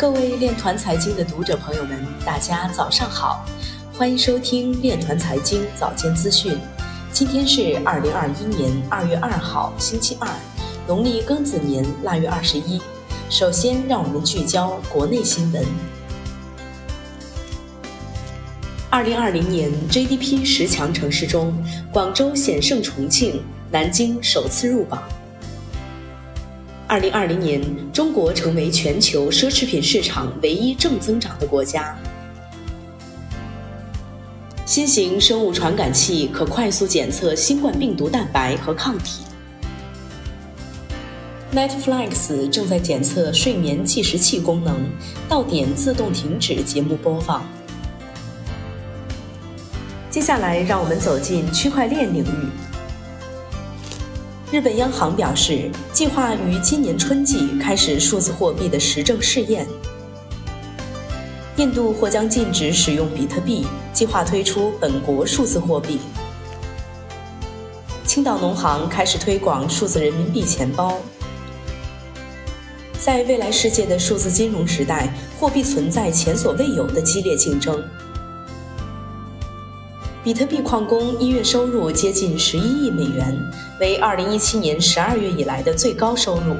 [0.00, 3.44] 各位链团财经的读者朋友们，大家早上好，
[3.92, 6.58] 欢迎收听链团财经早间资讯。
[7.12, 10.26] 今天是二零二一年二月二号，星期二，
[10.88, 12.80] 农历庚子年腊月二十一。
[13.28, 15.62] 首先，让我们聚焦国内新闻。
[18.88, 21.52] 二零二零年 GDP 十强城市中，
[21.92, 25.02] 广州险胜重庆，南京首次入榜。
[26.90, 31.96] 二零二零年，中国成为全球奢侈品市场唯一正增长的国家。
[34.66, 39.22] 新型生物传感器可快速检测新冠病毒蛋白和抗体。
[41.54, 44.76] Netflix 正在检测睡眠计时器功能，
[45.28, 47.46] 到点自动停止节目播放。
[50.10, 52.69] 接下来，让我们走进区块链领域。
[54.52, 59.64] 日本央行表示，计划于今年春季开始数字货币的实证试验。
[61.56, 66.00] 印度或将禁止使用比特币，计划推出本国数字货币。
[68.04, 70.98] 青岛农行开始推广数字人民币钱包。
[72.98, 77.80] 在未来世界的数字金融时代，货币存在前所未有的激烈竞争。
[80.22, 83.34] 比特币矿工一月收入接近十一亿美元，
[83.80, 86.56] 为二零一七年十二月以来的最高收入。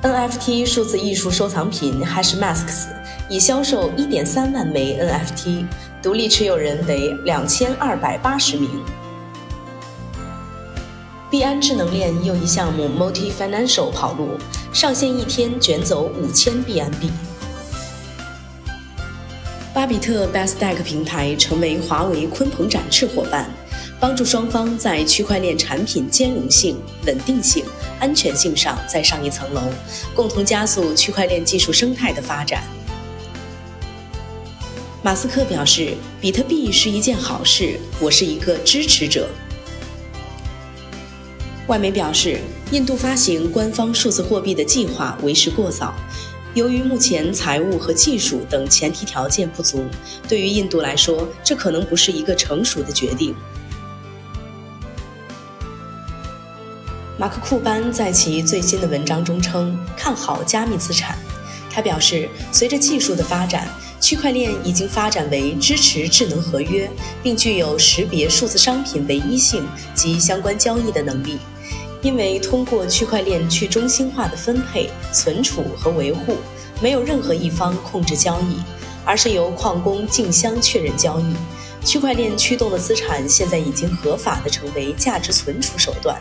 [0.00, 2.86] NFT 数字艺术收藏品 Hashmasks
[3.28, 5.66] 已销售一点三万枚 NFT，
[6.00, 8.70] 独立持有人为两千二百八十名。
[11.28, 14.38] 币安智能链又一项目 Multi Financial 跑路，
[14.72, 17.10] 上线一天卷走五千币安币。
[19.74, 23.52] 巴比特 Bestech 平台成为华为鲲鹏展翅伙伴，
[23.98, 27.64] 帮助双方在区块链产品兼容性、稳定性、
[27.98, 29.60] 安全性上再上一层楼，
[30.14, 32.62] 共同加速区块链技术生态的发展。
[35.02, 39.28] 马斯克表示，比特币是一件好事，我是一个支持者。
[41.66, 42.38] 外媒表示，
[42.70, 45.92] 印度发行官方数字货币的计划为时过早。
[46.54, 49.84] 由于目前财务和技术等前提条件不足，
[50.28, 53.34] 对于印度来说，这可能不是一个成熟的决定。
[57.18, 61.18] 马克·库班在其最新的文章中称看好加密资产。
[61.68, 63.68] 他表示，随着技术的发展，
[64.00, 66.88] 区块链已经发展为支持智能合约，
[67.20, 71.38] 并具有识别数字商品唯一性及相关交易的能力。
[72.04, 76.36] 因为通过区块链去中心化的分配、存储和维护，
[76.82, 78.58] 没有任何一方控制交易，
[79.06, 81.34] 而是由矿工竞相确认交易。
[81.82, 86.20] 区块链驱动的资产现在已经合法的成为价值存储手段。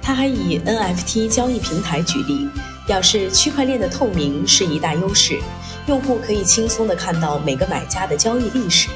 [0.00, 2.48] 他还以 NFT 交易平台举例，
[2.86, 5.38] 表示区块链的透明是一大优势，
[5.86, 8.88] 用户可以轻松的看到每个买家的交易历史，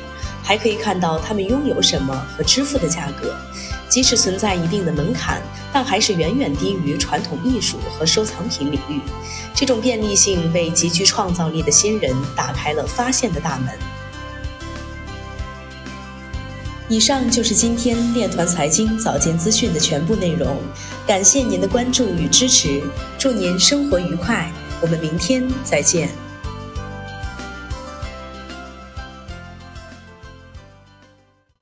[0.42, 3.36] 还可以看到他们拥有什么和支付的价格。
[3.88, 9.00] 即使存在一定的门槛，但还是远远低于传统艺术和收藏品领域。
[9.54, 13.68] 这种便利性为极具创造力的新人打开了发现的大门。
[16.86, 20.58] 以上就是今天链团财经早间资讯的全部内容，
[21.06, 22.82] 感谢您的关注与支持，
[23.18, 24.52] 祝您生活愉快，
[24.82, 26.10] 我们明天再见。